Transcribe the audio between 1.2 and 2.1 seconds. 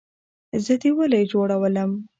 جوړولم؟